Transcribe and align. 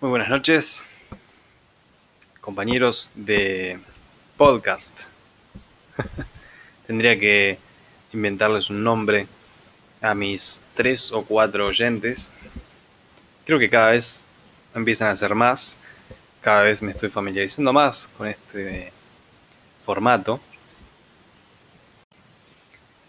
Muy 0.00 0.10
buenas 0.10 0.28
noches, 0.28 0.86
compañeros 2.40 3.10
de 3.16 3.80
podcast. 4.36 4.96
Tendría 6.86 7.18
que 7.18 7.58
inventarles 8.12 8.70
un 8.70 8.84
nombre 8.84 9.26
a 10.00 10.14
mis 10.14 10.62
tres 10.74 11.10
o 11.10 11.24
cuatro 11.24 11.66
oyentes. 11.66 12.30
Creo 13.44 13.58
que 13.58 13.68
cada 13.68 13.90
vez 13.90 14.24
empiezan 14.72 15.08
a 15.08 15.16
ser 15.16 15.34
más, 15.34 15.76
cada 16.42 16.62
vez 16.62 16.80
me 16.80 16.92
estoy 16.92 17.08
familiarizando 17.08 17.72
más 17.72 18.08
con 18.16 18.28
este 18.28 18.92
formato. 19.84 20.40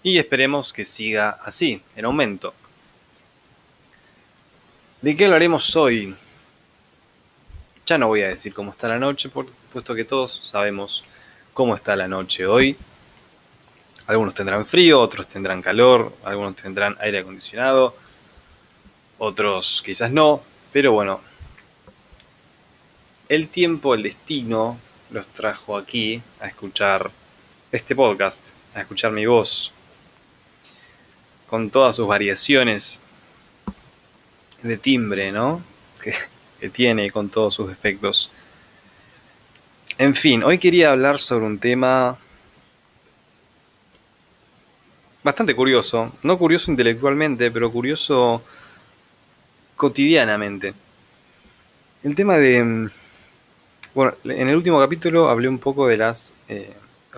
Y 0.02 0.18
esperemos 0.18 0.74
que 0.74 0.84
siga 0.84 1.38
así, 1.46 1.84
en 1.96 2.06
aumento. 2.06 2.52
¿De 5.04 5.16
qué 5.16 5.26
hablaremos 5.26 5.76
hoy? 5.76 6.16
Ya 7.90 7.98
no 7.98 8.06
voy 8.06 8.22
a 8.22 8.28
decir 8.28 8.54
cómo 8.54 8.70
está 8.70 8.88
la 8.88 9.00
noche, 9.00 9.30
puesto 9.30 9.96
que 9.96 10.06
todos 10.06 10.42
sabemos 10.44 11.04
cómo 11.56 11.74
está 11.74 11.96
la 11.96 12.08
noche 12.08 12.46
hoy. 12.46 12.78
Algunos 14.06 14.36
tendrán 14.36 14.64
frío, 14.68 15.02
otros 15.02 15.28
tendrán 15.28 15.64
calor, 15.64 16.16
algunos 16.24 16.56
tendrán 16.56 16.96
aire 17.00 17.18
acondicionado, 17.18 17.98
otros 19.18 19.82
quizás 19.84 20.12
no, 20.12 20.44
pero 20.72 20.92
bueno, 20.92 21.20
el 23.28 23.48
tiempo, 23.48 23.96
el 23.96 24.04
destino 24.04 24.78
los 25.10 25.26
trajo 25.26 25.76
aquí 25.76 26.22
a 26.40 26.46
escuchar 26.46 27.10
este 27.72 27.96
podcast, 27.96 28.50
a 28.76 28.82
escuchar 28.82 29.12
mi 29.14 29.26
voz, 29.26 29.74
con 31.48 31.72
todas 31.72 31.96
sus 31.96 32.08
variaciones 32.08 33.02
de 34.62 34.78
timbre, 34.78 35.32
¿no? 35.32 35.64
tiene 36.68 37.12
con 37.12 37.30
todos 37.30 37.54
sus 37.54 37.70
defectos. 37.70 38.32
En 39.98 40.16
fin, 40.16 40.44
hoy 40.44 40.58
quería 40.58 40.92
hablar 40.92 41.20
sobre 41.20 41.46
un 41.46 41.60
tema 41.60 42.18
bastante 45.24 45.56
curioso, 45.56 46.12
no 46.24 46.38
curioso 46.38 46.72
intelectualmente, 46.72 47.52
pero 47.52 47.72
curioso 47.72 48.44
cotidianamente. 49.76 50.74
El 52.04 52.16
tema 52.16 52.36
de... 52.38 52.90
Bueno, 53.94 54.14
en 54.24 54.48
el 54.48 54.56
último 54.56 54.80
capítulo 54.80 55.30
hablé 55.30 55.50
un 55.50 55.60
poco 55.60 55.88
de 55.88 55.98
las 55.98 56.34
eh, 56.48 56.74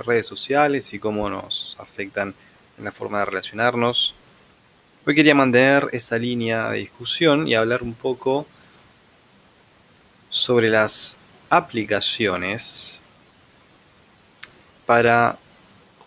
redes 0.06 0.26
sociales 0.26 0.94
y 0.94 1.00
cómo 1.00 1.30
nos 1.30 1.76
afectan 1.80 2.34
en 2.78 2.84
la 2.84 2.92
forma 2.92 3.20
de 3.20 3.26
relacionarnos. 3.26 4.16
Hoy 5.06 5.16
quería 5.16 5.36
mantener 5.36 5.88
esa 5.92 6.18
línea 6.18 6.70
de 6.70 6.80
discusión 6.80 7.48
y 7.48 7.56
hablar 7.56 7.84
un 7.84 7.94
poco 7.94 8.48
sobre 10.32 10.70
las 10.70 11.20
aplicaciones 11.50 13.00
para 14.88 15.38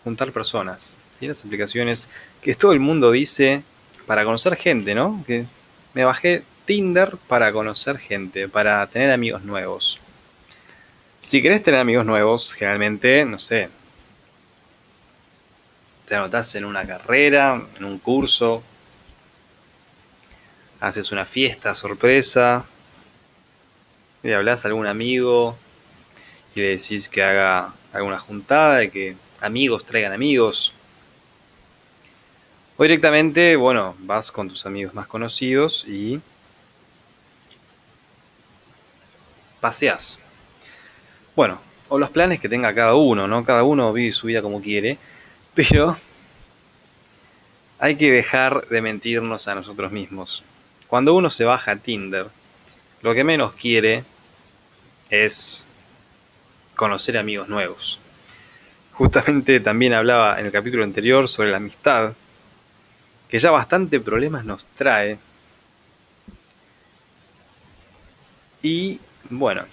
juntar 0.03 0.33
personas. 0.33 0.97
¿sí? 1.17 1.27
Las 1.27 1.45
aplicaciones 1.45 2.09
que 2.41 2.55
todo 2.55 2.73
el 2.73 2.81
mundo 2.81 3.11
dice 3.11 3.63
para 4.05 4.25
conocer 4.25 4.55
gente, 4.57 4.93
¿no? 4.93 5.23
Que 5.25 5.45
me 5.93 6.03
bajé 6.03 6.43
Tinder 6.65 7.15
para 7.27 7.53
conocer 7.53 7.97
gente, 7.97 8.49
para 8.49 8.85
tener 8.87 9.11
amigos 9.11 9.43
nuevos. 9.43 9.99
Si 11.19 11.41
querés 11.41 11.63
tener 11.63 11.79
amigos 11.79 12.05
nuevos, 12.05 12.53
generalmente, 12.53 13.23
no 13.25 13.39
sé, 13.39 13.69
te 16.07 16.15
anotas 16.15 16.53
en 16.55 16.65
una 16.65 16.85
carrera, 16.85 17.61
en 17.77 17.85
un 17.85 17.99
curso, 17.99 18.63
haces 20.79 21.11
una 21.11 21.25
fiesta 21.25 21.73
sorpresa, 21.73 22.65
le 24.25 24.35
hablas 24.35 24.65
a 24.65 24.69
algún 24.69 24.87
amigo 24.87 25.55
y 26.55 26.59
le 26.59 26.69
decís 26.69 27.09
que 27.09 27.21
haga 27.21 27.73
alguna 27.93 28.19
juntada, 28.19 28.77
de 28.77 28.89
que 28.89 29.15
amigos 29.39 29.85
traigan 29.85 30.13
amigos. 30.13 30.73
O 32.77 32.83
directamente, 32.83 33.55
bueno, 33.55 33.95
vas 33.99 34.31
con 34.31 34.49
tus 34.49 34.65
amigos 34.65 34.95
más 34.95 35.05
conocidos 35.05 35.85
y 35.87 36.19
paseas. 39.61 40.17
Bueno, 41.35 41.61
o 41.89 41.99
los 41.99 42.09
planes 42.09 42.39
que 42.39 42.49
tenga 42.49 42.73
cada 42.73 42.95
uno, 42.95 43.27
¿no? 43.27 43.45
Cada 43.45 43.63
uno 43.63 43.93
vive 43.93 44.11
su 44.11 44.25
vida 44.25 44.41
como 44.41 44.59
quiere, 44.59 44.97
pero 45.53 45.95
hay 47.77 47.95
que 47.95 48.11
dejar 48.11 48.67
de 48.69 48.81
mentirnos 48.81 49.47
a 49.47 49.53
nosotros 49.53 49.91
mismos. 49.91 50.43
Cuando 50.87 51.13
uno 51.13 51.29
se 51.29 51.45
baja 51.45 51.73
a 51.73 51.75
Tinder, 51.75 52.27
lo 53.03 53.13
que 53.13 53.23
menos 53.23 53.53
quiere 53.53 54.03
es 55.09 55.67
conocer 56.75 57.17
amigos 57.17 57.47
nuevos. 57.47 57.99
Justamente 58.93 59.59
también 59.59 59.93
hablaba 59.93 60.39
en 60.39 60.45
el 60.45 60.51
capítulo 60.51 60.83
anterior 60.83 61.27
sobre 61.27 61.51
la 61.51 61.57
amistad, 61.57 62.13
que 63.27 63.39
ya 63.39 63.51
bastante 63.51 63.99
problemas 63.99 64.45
nos 64.45 64.65
trae. 64.67 65.17
Y 68.61 68.99
bueno, 69.29 69.63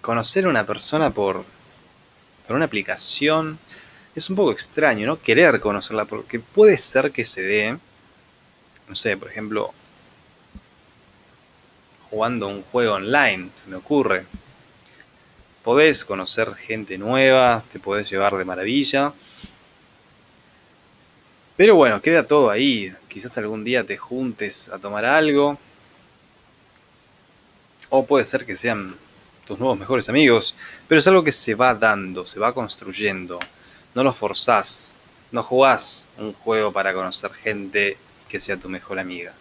conocer 0.00 0.44
a 0.44 0.48
una 0.48 0.66
persona 0.66 1.10
por, 1.10 1.44
por 2.46 2.56
una 2.56 2.66
aplicación 2.66 3.58
es 4.14 4.30
un 4.30 4.36
poco 4.36 4.52
extraño, 4.52 5.06
¿no? 5.06 5.20
Querer 5.20 5.60
conocerla, 5.60 6.06
porque 6.06 6.40
puede 6.40 6.78
ser 6.78 7.12
que 7.12 7.24
se 7.24 7.42
dé, 7.42 7.78
no 8.88 8.94
sé, 8.94 9.16
por 9.16 9.30
ejemplo, 9.30 9.74
jugando 12.10 12.48
un 12.48 12.62
juego 12.62 12.94
online, 12.94 13.50
se 13.56 13.68
me 13.68 13.76
ocurre. 13.76 14.24
Podés 15.62 16.04
conocer 16.04 16.54
gente 16.54 16.96
nueva, 16.96 17.64
te 17.72 17.80
podés 17.80 18.08
llevar 18.08 18.36
de 18.36 18.44
maravilla. 18.44 19.12
Pero 21.56 21.74
bueno, 21.74 22.00
queda 22.00 22.26
todo 22.26 22.50
ahí. 22.50 22.94
Quizás 23.08 23.36
algún 23.38 23.64
día 23.64 23.84
te 23.84 23.96
juntes 23.96 24.68
a 24.68 24.78
tomar 24.78 25.04
algo. 25.04 25.58
O 27.88 28.06
puede 28.06 28.24
ser 28.24 28.44
que 28.44 28.54
sean 28.54 28.94
tus 29.46 29.58
nuevos 29.58 29.78
mejores 29.78 30.08
amigos. 30.08 30.54
Pero 30.86 30.98
es 30.98 31.06
algo 31.08 31.24
que 31.24 31.32
se 31.32 31.54
va 31.54 31.74
dando, 31.74 32.26
se 32.26 32.38
va 32.38 32.54
construyendo. 32.54 33.40
No 33.94 34.04
lo 34.04 34.12
forzás. 34.12 34.96
No 35.32 35.42
jugás 35.42 36.10
un 36.18 36.32
juego 36.32 36.72
para 36.72 36.92
conocer 36.92 37.32
gente 37.32 37.96
que 38.28 38.38
sea 38.38 38.56
tu 38.56 38.68
mejor 38.68 38.98
amiga. 38.98 39.32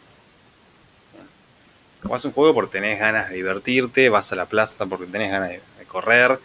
Vas 2.07 2.23
a 2.23 2.27
un 2.27 2.33
juego 2.33 2.53
porque 2.53 2.73
tenés 2.73 2.99
ganas 2.99 3.29
de 3.29 3.35
divertirte, 3.35 4.09
vas 4.09 4.31
a 4.31 4.35
la 4.35 4.45
plaza 4.45 4.85
porque 4.85 5.07
tenés 5.07 5.31
ganas 5.31 5.49
de, 5.49 5.61
correr. 5.88 6.39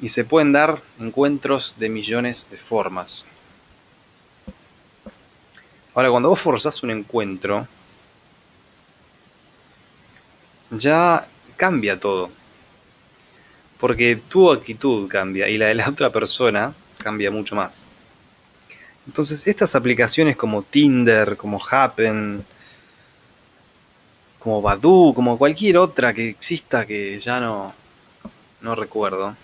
Y 0.00 0.08
se 0.08 0.24
pueden 0.24 0.52
dar 0.52 0.80
encuentros 1.00 1.76
de 1.78 1.88
millones 1.88 2.48
de 2.50 2.56
formas. 2.56 3.26
Ahora, 5.94 6.10
cuando 6.10 6.28
vos 6.28 6.40
forzás 6.40 6.82
un 6.82 6.90
encuentro, 6.90 7.66
ya 10.70 11.26
cambia 11.56 11.98
todo. 11.98 12.30
Porque 13.78 14.16
tu 14.28 14.50
actitud 14.50 15.08
cambia 15.08 15.48
y 15.48 15.58
la 15.58 15.66
de 15.66 15.74
la 15.74 15.88
otra 15.88 16.10
persona 16.10 16.74
cambia 16.98 17.30
mucho 17.30 17.56
más. 17.56 17.86
Entonces, 19.06 19.46
estas 19.48 19.74
aplicaciones 19.74 20.36
como 20.36 20.62
Tinder, 20.62 21.36
como 21.36 21.60
Happen, 21.70 22.44
como 24.42 24.60
Badu, 24.60 25.12
como 25.14 25.38
cualquier 25.38 25.78
otra 25.78 26.12
que 26.12 26.28
exista 26.28 26.84
que 26.84 27.20
ya 27.20 27.38
no, 27.38 27.72
no 28.60 28.74
recuerdo, 28.74 29.36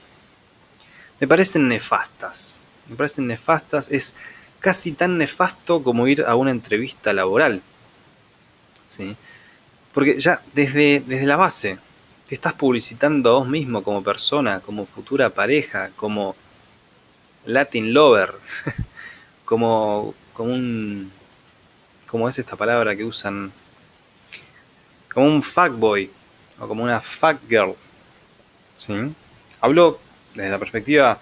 me 1.20 1.28
parecen 1.28 1.68
nefastas. 1.68 2.60
Me 2.88 2.96
parecen 2.96 3.28
nefastas, 3.28 3.92
es 3.92 4.14
casi 4.58 4.92
tan 4.92 5.18
nefasto 5.18 5.82
como 5.84 6.08
ir 6.08 6.24
a 6.24 6.34
una 6.34 6.50
entrevista 6.50 7.12
laboral. 7.12 7.62
¿Sí? 8.88 9.16
Porque 9.94 10.18
ya 10.18 10.42
desde, 10.54 11.00
desde 11.06 11.26
la 11.26 11.36
base 11.36 11.78
te 12.28 12.34
estás 12.34 12.54
publicitando 12.54 13.30
a 13.30 13.38
vos 13.38 13.48
mismo 13.48 13.82
como 13.82 14.02
persona, 14.02 14.60
como 14.60 14.84
futura 14.84 15.30
pareja, 15.30 15.90
como 15.94 16.34
Latin 17.46 17.94
lover, 17.94 18.34
como, 19.44 20.14
como 20.32 20.52
un... 20.52 21.12
¿Cómo 22.06 22.28
es 22.28 22.38
esta 22.38 22.56
palabra 22.56 22.96
que 22.96 23.04
usan 23.04 23.52
como 25.12 25.26
un 25.26 25.42
fuckboy 25.42 26.10
o 26.58 26.68
como 26.68 26.82
una 26.82 27.00
fuckgirl. 27.00 27.74
¿sí? 28.76 28.94
Hablo 29.60 30.00
desde 30.34 30.50
la 30.50 30.58
perspectiva 30.58 31.18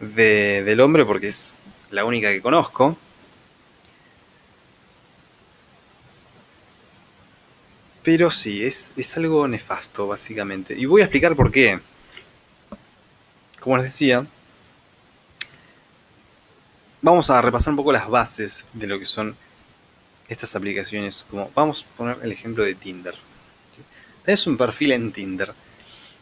del 0.00 0.80
hombre 0.80 1.04
porque 1.04 1.28
es 1.28 1.60
la 1.90 2.04
única 2.04 2.32
que 2.32 2.42
conozco. 2.42 2.96
Pero 8.02 8.30
sí, 8.30 8.64
es, 8.64 8.92
es 8.96 9.16
algo 9.18 9.46
nefasto, 9.46 10.06
básicamente. 10.06 10.74
Y 10.74 10.86
voy 10.86 11.02
a 11.02 11.04
explicar 11.04 11.36
por 11.36 11.50
qué. 11.50 11.78
Como 13.60 13.76
les 13.76 13.86
decía, 13.86 14.24
vamos 17.02 17.28
a 17.28 17.42
repasar 17.42 17.72
un 17.72 17.76
poco 17.76 17.92
las 17.92 18.08
bases 18.08 18.64
de 18.72 18.86
lo 18.86 18.98
que 18.98 19.04
son 19.04 19.36
estas 20.28 20.54
aplicaciones, 20.54 21.26
como 21.28 21.50
vamos 21.54 21.84
a 21.84 21.96
poner 21.96 22.18
el 22.22 22.32
ejemplo 22.32 22.64
de 22.64 22.74
Tinder. 22.74 23.14
es 24.26 24.46
un 24.46 24.58
perfil 24.58 24.92
en 24.92 25.12
Tinder. 25.12 25.54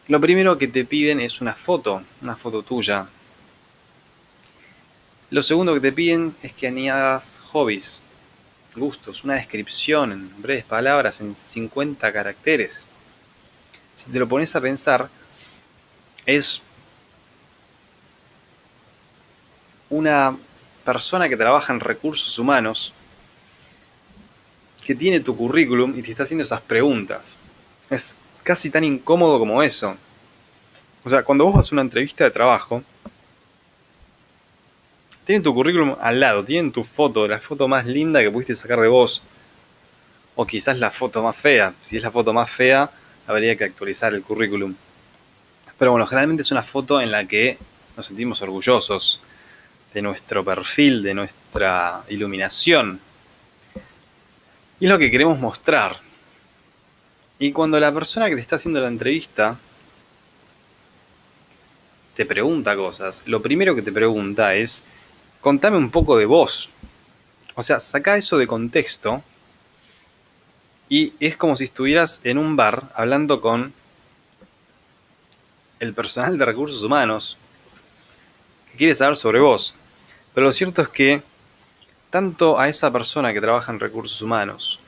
Lo 0.07 0.21
primero 0.21 0.57
que 0.57 0.69
te 0.69 0.85
piden 0.85 1.19
es 1.19 1.41
una 1.41 1.53
foto, 1.53 2.01
una 2.21 2.37
foto 2.37 2.63
tuya. 2.63 3.07
Lo 5.29 5.43
segundo 5.43 5.73
que 5.73 5.81
te 5.81 5.91
piden 5.91 6.33
es 6.41 6.53
que 6.53 6.67
añadas 6.67 7.41
hobbies, 7.51 8.01
gustos, 8.75 9.25
una 9.25 9.33
descripción 9.33 10.13
en 10.13 10.41
breves 10.41 10.63
palabras, 10.63 11.19
en 11.19 11.35
50 11.35 12.13
caracteres. 12.13 12.87
Si 13.93 14.09
te 14.09 14.19
lo 14.19 14.27
pones 14.29 14.55
a 14.55 14.61
pensar, 14.61 15.09
es 16.25 16.61
una 19.89 20.37
persona 20.85 21.27
que 21.27 21.35
trabaja 21.35 21.73
en 21.73 21.81
recursos 21.81 22.39
humanos 22.39 22.93
que 24.87 24.95
tiene 24.95 25.19
tu 25.19 25.35
currículum 25.35 25.99
y 25.99 26.01
te 26.01 26.11
está 26.11 26.23
haciendo 26.23 26.45
esas 26.45 26.61
preguntas. 26.61 27.35
Es 27.89 28.15
casi 28.41 28.69
tan 28.69 28.85
incómodo 28.85 29.37
como 29.37 29.61
eso. 29.61 29.97
O 31.03 31.09
sea, 31.09 31.23
cuando 31.23 31.43
vos 31.43 31.55
vas 31.55 31.69
a 31.69 31.75
una 31.75 31.81
entrevista 31.81 32.23
de 32.23 32.31
trabajo, 32.31 32.81
tienen 35.25 35.43
tu 35.43 35.53
currículum 35.53 35.97
al 35.99 36.21
lado, 36.21 36.45
tienen 36.45 36.71
tu 36.71 36.85
foto, 36.85 37.27
la 37.27 37.37
foto 37.39 37.67
más 37.67 37.85
linda 37.85 38.21
que 38.21 38.31
pudiste 38.31 38.55
sacar 38.55 38.79
de 38.79 38.87
vos. 38.87 39.21
O 40.35 40.47
quizás 40.47 40.79
la 40.79 40.89
foto 40.89 41.21
más 41.21 41.35
fea. 41.35 41.73
Si 41.81 41.97
es 41.97 42.03
la 42.03 42.11
foto 42.11 42.31
más 42.31 42.49
fea, 42.49 42.89
habría 43.27 43.57
que 43.57 43.65
actualizar 43.65 44.13
el 44.13 44.21
currículum. 44.21 44.73
Pero 45.77 45.91
bueno, 45.91 46.07
generalmente 46.07 46.43
es 46.43 46.51
una 46.51 46.63
foto 46.63 47.01
en 47.01 47.11
la 47.11 47.27
que 47.27 47.57
nos 47.97 48.05
sentimos 48.05 48.41
orgullosos 48.41 49.19
de 49.93 50.01
nuestro 50.01 50.45
perfil, 50.45 51.03
de 51.03 51.13
nuestra 51.13 52.03
iluminación. 52.07 53.01
Y 54.79 54.85
es 54.85 54.91
lo 54.91 54.99
que 54.99 55.09
queremos 55.09 55.39
mostrar. 55.39 55.97
Y 57.39 57.51
cuando 57.51 57.79
la 57.79 57.93
persona 57.93 58.29
que 58.29 58.35
te 58.35 58.41
está 58.41 58.55
haciendo 58.57 58.79
la 58.79 58.87
entrevista 58.87 59.57
te 62.15 62.25
pregunta 62.25 62.75
cosas, 62.75 63.23
lo 63.27 63.41
primero 63.41 63.75
que 63.75 63.81
te 63.81 63.91
pregunta 63.91 64.55
es, 64.55 64.83
contame 65.41 65.77
un 65.77 65.91
poco 65.91 66.17
de 66.17 66.25
vos. 66.25 66.69
O 67.55 67.63
sea, 67.63 67.79
saca 67.79 68.17
eso 68.17 68.37
de 68.37 68.47
contexto 68.47 69.23
y 70.89 71.13
es 71.19 71.37
como 71.37 71.57
si 71.57 71.65
estuvieras 71.65 72.21
en 72.23 72.37
un 72.37 72.55
bar 72.55 72.91
hablando 72.95 73.41
con 73.41 73.73
el 75.79 75.93
personal 75.93 76.37
de 76.37 76.45
recursos 76.45 76.83
humanos 76.83 77.37
que 78.71 78.77
quiere 78.77 78.95
saber 78.95 79.15
sobre 79.15 79.39
vos. 79.39 79.75
Pero 80.33 80.45
lo 80.45 80.53
cierto 80.53 80.81
es 80.81 80.89
que 80.89 81.21
tanto 82.09 82.59
a 82.59 82.69
esa 82.69 82.91
persona 82.91 83.33
que 83.33 83.41
trabaja 83.41 83.71
en 83.71 83.79
recursos 83.79 84.21
humanos 84.21 84.79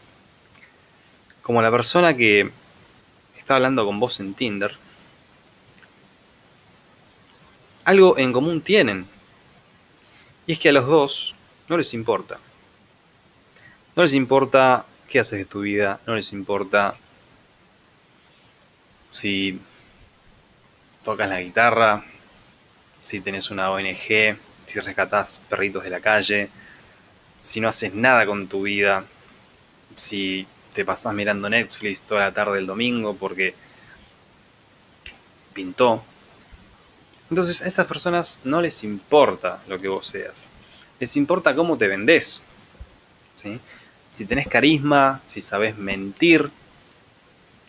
como 1.42 1.60
a 1.60 1.64
la 1.64 1.72
persona 1.72 2.16
que 2.16 2.52
está 3.36 3.56
hablando 3.56 3.86
con 3.86 4.00
vos 4.00 4.20
en 4.20 4.36
Tinder, 4.36 4.78
algo 7.86 8.20
en 8.20 8.32
común 8.32 8.62
tienen. 8.62 9.08
Y 10.46 10.52
es 10.52 10.60
que 10.60 10.70
a 10.70 10.74
los 10.74 10.86
dos 10.86 11.34
no 11.68 11.76
les 11.76 11.96
importa. 11.96 12.38
No 13.96 14.04
les 14.04 14.14
importa 14.14 14.86
qué 15.08 15.20
haces 15.20 15.40
de 15.40 15.46
tu 15.46 15.62
vida, 15.62 16.00
no 16.06 16.14
les 16.14 16.32
importa 16.34 16.96
si 19.10 19.60
tocas 21.04 21.28
la 21.28 21.42
guitarra, 21.42 22.04
si 23.02 23.22
tenés 23.22 23.50
una 23.50 23.72
ONG, 23.72 24.38
si 24.66 24.80
rescatás 24.80 25.42
perritos 25.50 25.84
de 25.84 25.90
la 25.90 26.00
calle, 26.00 26.50
si 27.40 27.62
no 27.62 27.68
haces 27.68 27.94
nada 27.94 28.26
con 28.26 28.48
tu 28.48 28.64
vida, 28.64 29.06
si 29.96 30.48
te 30.74 30.86
pasás 30.86 31.14
mirando 31.14 31.50
Netflix 31.50 32.02
toda 32.02 32.22
la 32.22 32.34
tarde 32.34 32.56
del 32.56 32.68
domingo 32.68 33.16
porque 33.16 33.54
pintó, 35.54 36.04
entonces 37.30 37.62
a 37.62 37.68
esas 37.68 37.86
personas 37.86 38.40
no 38.44 38.62
les 38.62 38.84
importa 38.84 39.62
lo 39.68 39.80
que 39.80 39.88
vos 39.88 40.08
seas. 40.08 40.52
Les 41.00 41.16
importa 41.16 41.56
cómo 41.56 41.78
te 41.78 41.88
vendés. 41.88 42.42
Si 44.10 44.26
tenés 44.26 44.48
carisma, 44.48 45.22
si 45.26 45.40
sabes 45.40 45.78
mentir. 45.78 46.50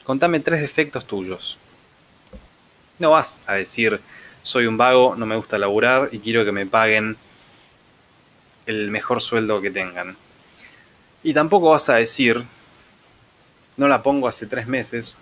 Contame 0.04 0.40
tres 0.40 0.60
defectos 0.60 1.06
tuyos. 1.06 1.58
No 2.98 3.10
vas 3.10 3.42
a 3.46 3.54
decir, 3.54 4.00
soy 4.42 4.66
un 4.66 4.76
vago, 4.76 5.14
no 5.16 5.26
me 5.26 5.36
gusta 5.36 5.58
laburar 5.58 6.08
y 6.10 6.20
quiero 6.20 6.44
que 6.44 6.52
me 6.52 6.66
paguen 6.66 7.16
el 8.70 8.90
mejor 8.90 9.20
sueldo 9.20 9.60
que 9.60 9.70
tengan. 9.70 10.16
Y 11.22 11.34
tampoco 11.34 11.70
vas 11.70 11.88
a 11.90 11.96
decir, 11.96 12.42
no 13.76 13.88
la 13.88 14.02
pongo 14.02 14.28
hace 14.28 14.46
tres 14.46 14.66
meses, 14.66 15.18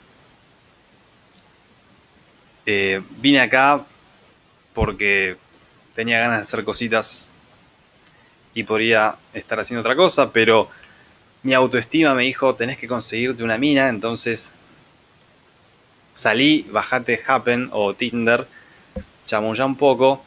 eh, 2.67 3.03
vine 3.17 3.41
acá 3.41 3.85
porque 4.75 5.37
tenía 5.95 6.21
ganas 6.21 6.37
de 6.37 6.43
hacer 6.43 6.65
cositas 6.65 7.29
y 8.55 8.63
podría 8.63 9.17
estar 9.33 9.59
haciendo 9.59 9.81
otra 9.81 9.97
cosa, 9.97 10.33
pero 10.33 10.69
mi 11.43 11.55
autoestima 11.55 12.15
me 12.15 12.25
dijo, 12.25 12.55
tenés 12.55 12.79
que 12.79 12.87
conseguirte 12.87 13.43
una 13.43 13.59
mina, 13.59 13.89
entonces 13.89 14.53
salí, 16.13 16.67
bajate 16.71 17.21
Happen 17.27 17.71
o 17.73 17.95
Tinder, 17.95 18.47
chamullá 19.25 19.65
un 19.65 19.77
poco 19.77 20.25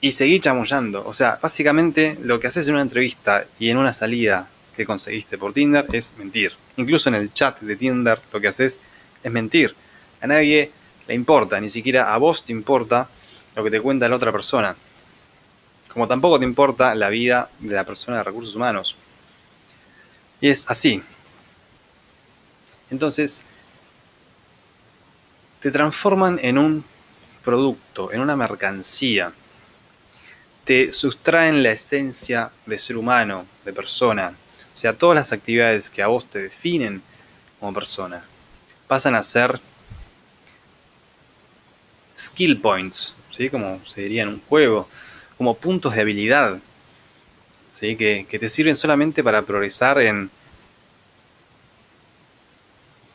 y 0.00 0.12
seguí 0.12 0.40
chamullando. 0.40 1.06
O 1.06 1.12
sea, 1.12 1.38
básicamente 1.40 2.18
lo 2.22 2.40
que 2.40 2.46
haces 2.46 2.66
en 2.68 2.74
una 2.74 2.82
entrevista 2.82 3.46
y 3.58 3.70
en 3.70 3.76
una 3.76 3.92
salida 3.92 4.48
que 4.76 4.86
conseguiste 4.86 5.38
por 5.38 5.52
Tinder 5.52 5.86
es 5.92 6.14
mentir. 6.16 6.52
Incluso 6.76 7.08
en 7.08 7.16
el 7.16 7.32
chat 7.32 7.60
de 7.60 7.76
Tinder 7.76 8.20
lo 8.32 8.40
que 8.40 8.48
haces 8.48 8.80
es 9.22 9.32
mentir. 9.32 9.74
A 10.20 10.26
nadie 10.26 10.70
le 11.06 11.14
importa, 11.14 11.60
ni 11.60 11.68
siquiera 11.68 12.14
a 12.14 12.18
vos 12.18 12.44
te 12.44 12.52
importa 12.52 13.08
lo 13.56 13.64
que 13.64 13.70
te 13.70 13.80
cuenta 13.80 14.08
la 14.08 14.16
otra 14.16 14.32
persona. 14.32 14.76
Como 15.92 16.06
tampoco 16.06 16.38
te 16.38 16.44
importa 16.44 16.94
la 16.94 17.08
vida 17.08 17.50
de 17.58 17.74
la 17.74 17.84
persona 17.84 18.18
de 18.18 18.22
recursos 18.22 18.54
humanos. 18.54 18.96
Y 20.40 20.48
es 20.48 20.64
así. 20.68 21.02
Entonces, 22.90 23.44
te 25.60 25.70
transforman 25.70 26.38
en 26.42 26.58
un 26.58 26.84
producto, 27.44 28.12
en 28.12 28.20
una 28.20 28.36
mercancía. 28.36 29.32
Te 30.70 30.92
sustraen 30.92 31.64
la 31.64 31.72
esencia 31.72 32.52
de 32.64 32.78
ser 32.78 32.96
humano, 32.96 33.44
de 33.64 33.72
persona. 33.72 34.36
O 34.72 34.76
sea, 34.76 34.92
todas 34.92 35.16
las 35.16 35.32
actividades 35.32 35.90
que 35.90 36.00
a 36.00 36.06
vos 36.06 36.30
te 36.30 36.38
definen 36.38 37.02
como 37.58 37.74
persona 37.74 38.22
pasan 38.86 39.16
a 39.16 39.22
ser 39.24 39.58
skill 42.16 42.60
points, 42.60 43.16
como 43.50 43.80
se 43.84 44.02
diría 44.02 44.22
en 44.22 44.28
un 44.28 44.42
juego, 44.48 44.88
como 45.36 45.56
puntos 45.56 45.92
de 45.96 46.02
habilidad, 46.02 46.60
¿sí? 47.72 47.96
que, 47.96 48.24
te 48.30 48.48
sirven 48.48 48.76
solamente 48.76 49.24
para 49.24 49.42
progresar 49.42 50.00
en, 50.00 50.30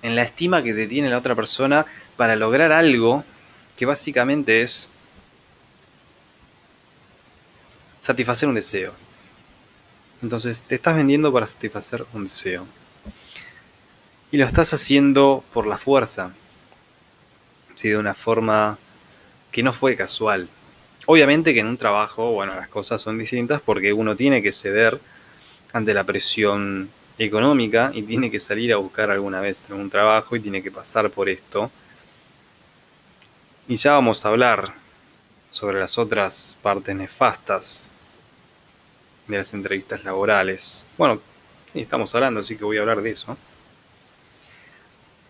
en 0.01 0.15
la 0.17 0.23
estima 0.23 0.61
que 0.61 0.73
te 0.73 0.87
tiene 0.87 1.09
la 1.09 1.19
otra 1.19 1.35
persona 1.35 1.85
para 2.17 2.35
lograr 2.35 2.73
algo 2.73 3.23
que 3.77 3.85
básicamente 3.85 4.59
es 4.59 4.89
satisfacer 8.05 8.47
un 8.47 8.53
deseo. 8.53 8.93
Entonces 10.21 10.61
te 10.61 10.75
estás 10.75 10.95
vendiendo 10.95 11.33
para 11.33 11.47
satisfacer 11.47 12.05
un 12.13 12.25
deseo. 12.25 12.67
Y 14.31 14.37
lo 14.37 14.45
estás 14.45 14.75
haciendo 14.75 15.43
por 15.51 15.65
la 15.65 15.79
fuerza. 15.79 16.31
¿sí? 17.73 17.89
De 17.89 17.97
una 17.97 18.13
forma 18.13 18.77
que 19.51 19.63
no 19.63 19.73
fue 19.73 19.95
casual. 19.95 20.47
Obviamente 21.07 21.55
que 21.55 21.61
en 21.61 21.67
un 21.67 21.77
trabajo, 21.77 22.31
bueno, 22.31 22.53
las 22.53 22.67
cosas 22.67 23.01
son 23.01 23.17
distintas 23.17 23.59
porque 23.59 23.91
uno 23.91 24.15
tiene 24.15 24.43
que 24.43 24.51
ceder 24.51 24.99
ante 25.73 25.95
la 25.95 26.03
presión 26.03 26.91
económica 27.17 27.89
y 27.91 28.03
tiene 28.03 28.29
que 28.29 28.37
salir 28.37 28.71
a 28.71 28.77
buscar 28.77 29.09
alguna 29.09 29.41
vez 29.41 29.67
un 29.71 29.89
trabajo 29.89 30.35
y 30.35 30.41
tiene 30.41 30.61
que 30.61 30.69
pasar 30.69 31.09
por 31.09 31.27
esto. 31.27 31.71
Y 33.67 33.77
ya 33.77 33.93
vamos 33.93 34.23
a 34.23 34.29
hablar 34.29 34.73
sobre 35.49 35.79
las 35.79 35.97
otras 35.97 36.55
partes 36.61 36.95
nefastas 36.95 37.89
de 39.27 39.37
las 39.37 39.53
entrevistas 39.53 40.03
laborales. 40.03 40.87
Bueno, 40.97 41.21
sí, 41.67 41.81
estamos 41.81 42.13
hablando, 42.15 42.39
así 42.39 42.55
que 42.55 42.63
voy 42.63 42.77
a 42.77 42.81
hablar 42.81 43.01
de 43.01 43.11
eso. 43.11 43.37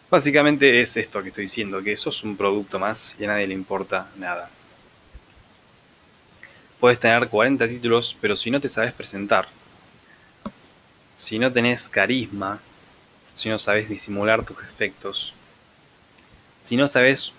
Básicamente 0.09 0.81
es 0.81 0.97
esto 0.97 1.21
que 1.21 1.29
estoy 1.29 1.45
diciendo, 1.45 1.81
que 1.81 1.97
sos 1.97 2.23
un 2.23 2.37
producto 2.37 2.79
más 2.79 3.15
y 3.19 3.25
a 3.25 3.27
nadie 3.27 3.47
le 3.47 3.53
importa 3.53 4.09
nada. 4.17 4.49
Puedes 6.79 6.99
tener 6.99 7.27
40 7.27 7.67
títulos, 7.67 8.15
pero 8.21 8.35
si 8.35 8.51
no 8.51 8.61
te 8.61 8.69
sabes 8.69 8.93
presentar, 8.93 9.47
si 11.15 11.39
no 11.39 11.51
tenés 11.51 11.89
carisma, 11.89 12.59
si 13.33 13.49
no 13.49 13.57
sabes 13.57 13.89
disimular 13.89 14.45
tus 14.45 14.59
efectos, 14.59 15.33
si 16.61 16.77
no 16.77 16.87
sabes 16.87 17.33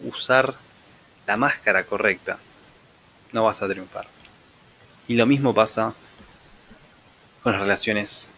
usar 0.00 0.54
la 1.26 1.36
máscara 1.36 1.84
correcta, 1.84 2.38
no 3.32 3.44
vas 3.44 3.62
a 3.62 3.68
triunfar. 3.68 4.13
Y 5.06 5.14
lo 5.14 5.26
mismo 5.26 5.52
pasa 5.52 5.94
con 7.42 7.52
las 7.52 7.60
relaciones 7.60 8.30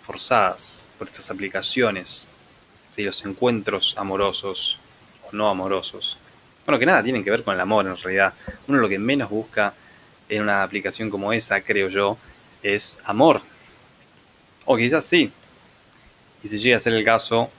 forzadas 0.00 0.86
por 0.96 1.08
estas 1.08 1.30
aplicaciones, 1.30 2.28
¿sí? 2.94 3.02
los 3.02 3.24
encuentros 3.24 3.94
amorosos 3.98 4.78
o 5.24 5.34
no 5.34 5.48
amorosos. 5.48 6.18
Bueno, 6.64 6.78
que 6.78 6.86
nada 6.86 7.02
tienen 7.02 7.24
que 7.24 7.30
ver 7.30 7.42
con 7.42 7.54
el 7.54 7.60
amor 7.60 7.86
en 7.86 7.96
realidad. 7.96 8.32
Uno 8.68 8.78
lo 8.78 8.88
que 8.88 8.98
menos 8.98 9.28
busca 9.28 9.74
en 10.28 10.42
una 10.42 10.62
aplicación 10.62 11.10
como 11.10 11.32
esa, 11.32 11.60
creo 11.62 11.88
yo, 11.88 12.16
es 12.62 12.98
amor. 13.04 13.40
O 14.64 14.76
quizás 14.76 15.04
sí. 15.04 15.32
Y 16.44 16.48
si 16.48 16.58
llega 16.58 16.76
a 16.76 16.78
ser 16.78 16.92
el 16.92 17.04
caso, 17.04 17.50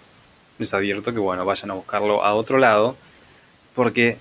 les 0.58 0.74
advierto 0.74 1.12
que 1.12 1.20
bueno, 1.20 1.44
vayan 1.44 1.72
a 1.72 1.74
buscarlo 1.74 2.24
a 2.24 2.34
otro 2.36 2.58
lado, 2.58 2.96
porque 3.76 4.18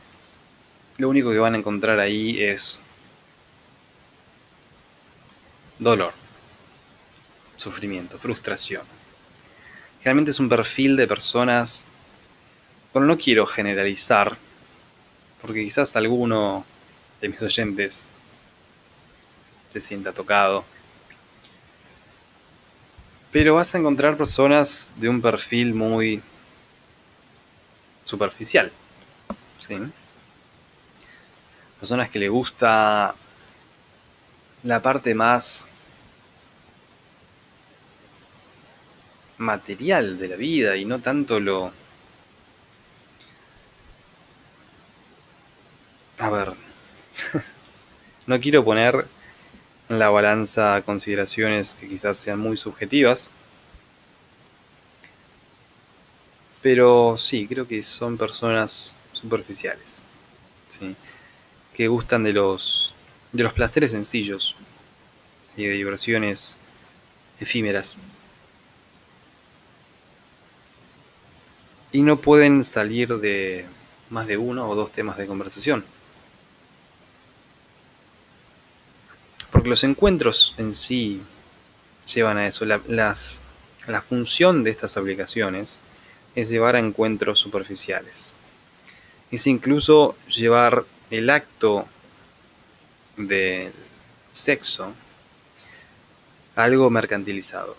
lo 1.00 1.08
único 1.08 1.30
que 1.30 1.38
van 1.38 1.54
a 1.54 1.58
encontrar 1.58 1.98
ahí 1.98 2.42
es 2.42 2.78
dolor, 5.78 6.12
sufrimiento, 7.56 8.18
frustración. 8.18 8.82
Realmente 10.04 10.30
es 10.30 10.40
un 10.40 10.50
perfil 10.50 10.96
de 10.96 11.06
personas, 11.06 11.86
bueno, 12.92 13.06
no 13.06 13.16
quiero 13.16 13.46
generalizar, 13.46 14.36
porque 15.40 15.64
quizás 15.64 15.96
alguno 15.96 16.66
de 17.22 17.30
mis 17.30 17.40
oyentes 17.40 18.12
se 19.72 19.80
sienta 19.80 20.12
tocado. 20.12 20.66
Pero 23.32 23.54
vas 23.54 23.74
a 23.74 23.78
encontrar 23.78 24.18
personas 24.18 24.92
de 24.96 25.08
un 25.08 25.22
perfil 25.22 25.72
muy 25.72 26.22
superficial. 28.04 28.70
¿sí? 29.58 29.78
Personas 31.80 32.10
que 32.10 32.18
le 32.18 32.28
gusta 32.28 33.14
la 34.64 34.82
parte 34.82 35.14
más 35.14 35.66
material 39.38 40.18
de 40.18 40.28
la 40.28 40.36
vida 40.36 40.76
y 40.76 40.84
no 40.84 40.98
tanto 41.00 41.40
lo... 41.40 41.72
A 46.18 46.28
ver, 46.28 46.52
no 48.26 48.38
quiero 48.40 48.62
poner 48.62 49.06
en 49.88 49.98
la 49.98 50.10
balanza 50.10 50.82
consideraciones 50.84 51.74
que 51.74 51.88
quizás 51.88 52.18
sean 52.18 52.38
muy 52.38 52.58
subjetivas. 52.58 53.32
Pero 56.60 57.16
sí, 57.16 57.46
creo 57.48 57.66
que 57.66 57.82
son 57.82 58.18
personas 58.18 58.94
superficiales. 59.14 60.04
Que 61.80 61.88
gustan 61.88 62.24
de 62.24 62.34
los, 62.34 62.92
de 63.32 63.42
los 63.42 63.54
placeres 63.54 63.92
sencillos. 63.92 64.54
y 65.56 65.64
De 65.64 65.70
diversiones 65.70 66.58
efímeras. 67.40 67.94
Y 71.90 72.02
no 72.02 72.18
pueden 72.18 72.64
salir 72.64 73.16
de 73.16 73.64
más 74.10 74.26
de 74.26 74.36
uno 74.36 74.68
o 74.68 74.74
dos 74.74 74.92
temas 74.92 75.16
de 75.16 75.26
conversación. 75.26 75.86
Porque 79.50 79.70
los 79.70 79.82
encuentros 79.82 80.54
en 80.58 80.74
sí 80.74 81.22
llevan 82.14 82.36
a 82.36 82.46
eso. 82.46 82.66
La, 82.66 82.82
la 82.88 84.02
función 84.02 84.64
de 84.64 84.70
estas 84.70 84.98
aplicaciones 84.98 85.80
es 86.34 86.50
llevar 86.50 86.76
a 86.76 86.80
encuentros 86.80 87.38
superficiales. 87.38 88.34
Es 89.30 89.46
incluso 89.46 90.14
llevar 90.28 90.84
el 91.10 91.30
acto 91.30 91.86
del 93.16 93.72
sexo 94.30 94.94
algo 96.56 96.90
mercantilizado. 96.90 97.76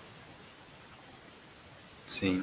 Sí. 2.06 2.42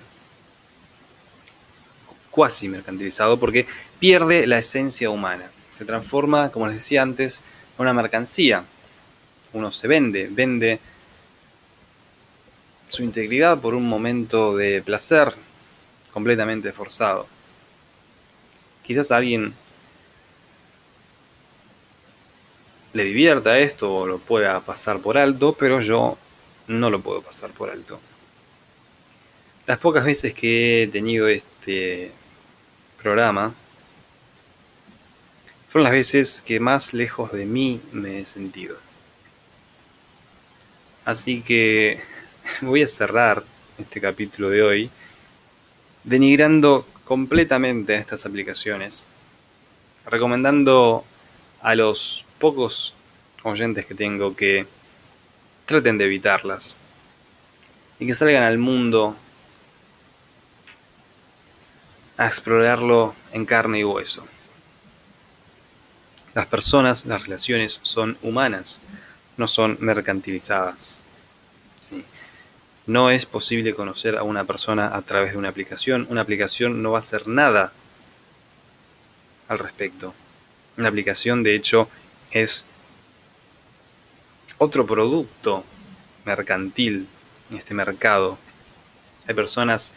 Cuasi 2.31 2.69
mercantilizado 2.69 3.39
porque 3.39 3.67
pierde 3.99 4.47
la 4.47 4.59
esencia 4.59 5.11
humana. 5.11 5.51
Se 5.73 5.85
transforma, 5.85 6.51
como 6.51 6.67
les 6.67 6.77
decía 6.77 7.03
antes, 7.03 7.43
en 7.77 7.83
una 7.83 7.93
mercancía 7.93 8.65
uno 9.53 9.73
se 9.73 9.89
vende, 9.89 10.29
vende 10.31 10.79
su 12.89 13.03
integridad 13.03 13.59
por 13.59 13.75
un 13.75 13.89
momento 13.89 14.57
de 14.57 14.83
placer 14.83 15.35
completamente 16.13 16.73
forzado. 16.73 17.27
Quizás 18.83 19.11
alguien 19.11 19.55
le 22.93 23.05
divierta 23.05 23.59
esto 23.59 23.95
o 23.95 24.07
lo 24.07 24.19
pueda 24.19 24.61
pasar 24.61 25.01
por 25.01 25.19
alto, 25.19 25.55
pero 25.59 25.81
yo 25.81 26.17
no 26.69 26.91
lo 26.91 27.01
puedo 27.01 27.23
pasar 27.23 27.51
por 27.51 27.71
alto. 27.71 28.01
Las 29.67 29.79
pocas 29.79 30.05
veces 30.05 30.33
que 30.35 30.85
he 30.85 30.89
tenido 30.89 31.29
este 31.29 32.11
programa 33.03 33.55
fueron 35.69 35.85
las 35.85 35.93
veces 35.93 36.43
que 36.43 36.61
más 36.61 36.95
lejos 36.95 37.33
de 37.33 37.45
mí 37.45 37.81
me 37.93 38.21
he 38.21 38.27
sentido. 38.27 38.77
Así 41.05 41.43
que 41.43 42.01
voy 42.63 42.83
a 42.83 42.89
cerrar 42.89 43.45
este 43.79 44.01
capítulo 44.01 44.51
de 44.51 44.63
hoy 44.63 44.91
denigrando 46.05 46.87
completamente 47.05 47.95
a 47.95 47.99
estas 47.99 48.25
aplicaciones, 48.25 49.09
recomendando 50.07 51.05
a 51.61 51.75
los 51.75 52.25
pocos 52.39 52.95
oyentes 53.43 53.87
que 53.87 53.95
tengo 53.95 54.35
que 54.37 54.67
traten 55.67 55.99
de 55.99 56.05
evitarlas 56.07 56.77
y 57.99 58.07
que 58.07 58.15
salgan 58.15 58.43
al 58.43 58.59
mundo 58.59 59.17
a 62.17 62.27
explorarlo 62.27 63.15
en 63.33 63.47
carne 63.47 63.81
y 63.81 63.85
hueso. 63.85 64.27
Las 66.35 66.47
personas, 66.47 67.07
las 67.07 67.23
relaciones 67.23 67.81
son 67.83 68.17
humanas 68.23 68.81
no 69.39 69.47
son 69.47 69.79
mercantilizadas. 69.81 71.01
No 72.87 73.11
es 73.11 73.25
posible 73.25 73.75
conocer 73.75 74.19
a 74.19 74.25
una 74.25 74.45
persona 74.45 74.95
a 74.95 75.01
través 75.03 75.33
de 75.33 75.39
una 75.39 75.49
aplicación. 75.49 76.07
Una 76.11 76.23
aplicación 76.23 76.83
no 76.83 76.91
va 76.91 76.99
a 76.99 77.01
hacer 77.01 77.29
nada 77.29 77.73
al 79.47 79.59
respecto. 79.61 80.13
Una 80.77 80.89
aplicación, 80.89 81.43
de 81.43 81.55
hecho, 81.55 81.89
es 82.31 82.65
otro 84.59 84.87
producto 84.87 85.65
mercantil 86.25 87.07
en 87.51 87.57
este 87.57 87.75
mercado. 87.75 88.39
Hay 89.27 89.35
personas 89.35 89.95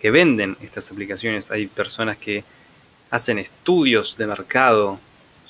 que 0.00 0.10
venden 0.10 0.56
estas 0.60 0.90
aplicaciones, 0.90 1.50
hay 1.50 1.66
personas 1.66 2.16
que 2.16 2.44
hacen 3.10 3.38
estudios 3.38 4.16
de 4.16 4.26
mercado 4.26 4.98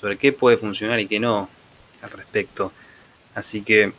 sobre 0.01 0.17
qué 0.17 0.33
puede 0.33 0.57
funcionar 0.57 0.99
y 1.01 1.07
qué 1.07 1.21
no 1.21 1.49
al 2.03 2.11
respecto. 2.11 2.73
Así 3.35 3.63
que 3.63 3.93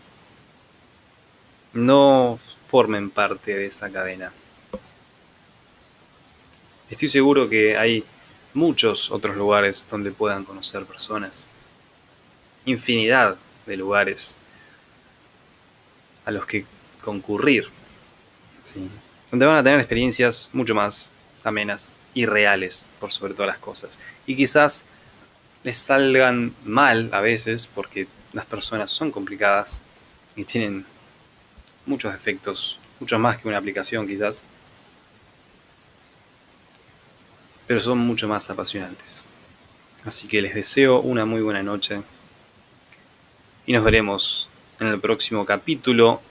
no 1.74 2.38
formen 2.68 3.10
parte 3.10 3.56
de 3.56 3.66
esa 3.68 3.90
cadena. 3.90 4.32
Estoy 6.90 7.08
seguro 7.08 7.48
que 7.48 7.78
hay 7.78 8.04
muchos 8.54 9.12
otros 9.12 9.38
lugares 9.38 9.88
donde 9.90 10.12
puedan 10.12 10.44
conocer 10.44 10.86
personas. 10.86 11.50
Infinidad 12.65 13.38
de 13.65 13.77
lugares 13.77 14.36
a 16.25 16.32
los 16.32 16.46
que 16.46 16.65
concurrir. 17.03 17.68
Donde 19.32 19.46
van 19.46 19.58
a 19.58 19.63
tener 19.63 19.80
experiencias 19.80 20.50
mucho 20.53 20.75
más 20.75 21.12
amenas 21.44 21.98
y 22.13 22.25
reales, 22.25 22.91
por 23.00 23.12
sobre 23.12 23.34
todas 23.34 23.48
las 23.48 23.58
cosas. 23.58 24.00
Y 24.25 24.36
quizás 24.36 24.86
les 25.63 25.77
salgan 25.77 26.53
mal 26.65 27.10
a 27.13 27.22
veces 27.22 27.68
porque 27.68 28.08
las 28.34 28.46
personas 28.46 28.91
son 28.91 29.12
complicadas 29.12 29.82
y 30.36 30.44
tienen 30.46 30.86
muchos 31.86 32.12
defectos, 32.13 32.80
muchos 33.00 33.20
más 33.20 33.38
que 33.38 33.48
una 33.48 33.58
aplicación 33.58 34.08
quizás, 34.08 34.46
pero 37.68 37.80
son 37.80 37.98
mucho 38.00 38.27
más 38.27 38.50
apasionantes. 38.50 39.25
Así 40.03 40.27
que 40.27 40.41
les 40.41 40.53
deseo 40.53 41.00
una 41.00 41.25
muy 41.25 41.41
buena 41.41 41.63
noche 41.63 42.01
y 43.65 43.74
nos 43.74 43.84
veremos 43.84 44.50
en 44.80 44.88
el 44.88 45.00
próximo 45.00 45.46
capítulo 45.46 46.22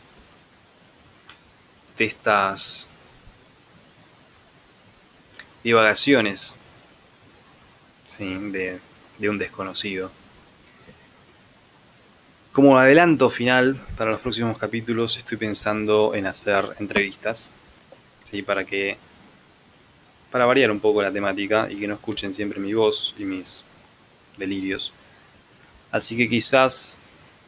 de 1.96 2.04
estas 2.04 2.88
divagaciones 5.62 6.56
de, 8.18 8.80
un 9.28 9.38
desconocido. 9.38 10.10
Como 12.52 12.78
adelanto 12.78 13.30
final 13.30 13.80
para 13.96 14.10
los 14.10 14.20
próximos 14.20 14.58
capítulos 14.58 15.16
estoy 15.16 15.38
pensando 15.38 16.14
en 16.14 16.26
hacer 16.26 16.64
entrevistas, 16.80 17.52
para 18.46 18.64
que 18.64 18.96
para 20.30 20.46
variar 20.46 20.70
un 20.70 20.80
poco 20.80 21.02
la 21.02 21.12
temática 21.12 21.68
y 21.70 21.76
que 21.76 21.88
no 21.88 21.94
escuchen 21.94 22.32
siempre 22.32 22.60
mi 22.60 22.74
voz 22.74 23.14
y 23.18 23.24
mis 23.24 23.64
delirios. 24.36 24.92
Así 25.90 26.16
que 26.16 26.28
quizás 26.28 27.00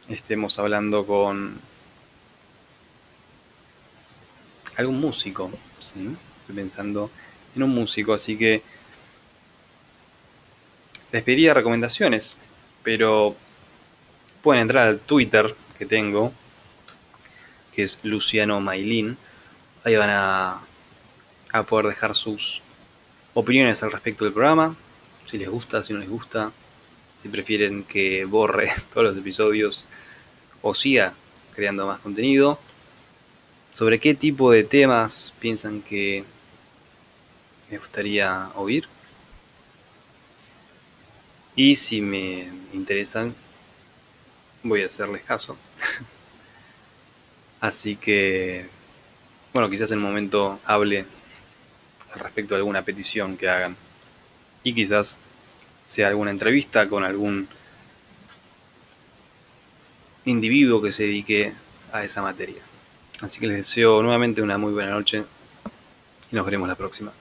estemos 0.09 0.59
hablando 0.59 1.05
con 1.05 1.59
algún 4.75 4.99
músico, 4.99 5.51
¿sí? 5.79 6.15
Estoy 6.41 6.55
pensando 6.55 7.09
en 7.55 7.63
un 7.63 7.69
músico, 7.69 8.13
así 8.13 8.37
que 8.37 8.61
les 11.11 11.23
pediría 11.23 11.53
recomendaciones, 11.53 12.37
pero 12.83 13.35
pueden 14.41 14.63
entrar 14.63 14.87
al 14.87 14.99
Twitter 14.99 15.55
que 15.77 15.85
tengo, 15.85 16.33
que 17.73 17.83
es 17.83 17.99
Luciano 18.03 18.59
Mailín. 18.59 19.17
Ahí 19.83 19.95
van 19.95 20.09
a, 20.09 20.61
a 21.51 21.63
poder 21.63 21.87
dejar 21.87 22.15
sus 22.15 22.61
opiniones 23.33 23.83
al 23.83 23.91
respecto 23.91 24.25
del 24.25 24.33
programa, 24.33 24.75
si 25.25 25.37
les 25.37 25.49
gusta, 25.49 25.83
si 25.83 25.93
no 25.93 25.99
les 25.99 26.09
gusta, 26.09 26.51
si 27.23 27.29
prefieren 27.29 27.85
que 27.85 28.25
borre 28.25 28.69
todos 28.93 29.07
los 29.07 29.17
episodios 29.17 29.87
o 30.61 30.75
siga 30.75 31.13
creando 31.55 31.87
más 31.87 31.99
contenido, 32.01 32.59
sobre 33.71 33.99
qué 33.99 34.13
tipo 34.13 34.51
de 34.51 34.65
temas 34.65 35.33
piensan 35.39 35.81
que 35.81 36.25
me 37.71 37.77
gustaría 37.77 38.49
oír. 38.55 38.87
Y 41.55 41.75
si 41.75 42.01
me 42.01 42.49
interesan, 42.73 43.33
voy 44.63 44.83
a 44.83 44.87
hacerles 44.87 45.23
caso. 45.23 45.55
Así 47.61 47.95
que, 47.95 48.67
bueno, 49.53 49.69
quizás 49.69 49.91
en 49.91 49.99
un 49.99 50.05
momento 50.05 50.59
hable 50.65 51.05
al 52.11 52.19
respecto 52.19 52.53
de 52.55 52.59
alguna 52.59 52.83
petición 52.83 53.37
que 53.37 53.47
hagan. 53.47 53.77
Y 54.63 54.73
quizás 54.73 55.19
sea 55.85 56.07
alguna 56.07 56.31
entrevista 56.31 56.87
con 56.87 57.03
algún 57.03 57.47
individuo 60.25 60.81
que 60.81 60.91
se 60.91 61.03
dedique 61.03 61.53
a 61.91 62.03
esa 62.03 62.21
materia. 62.21 62.61
Así 63.21 63.39
que 63.39 63.47
les 63.47 63.57
deseo 63.57 64.01
nuevamente 64.01 64.41
una 64.41 64.57
muy 64.57 64.73
buena 64.73 64.91
noche 64.91 65.23
y 66.31 66.35
nos 66.35 66.45
veremos 66.45 66.67
la 66.67 66.75
próxima. 66.75 67.11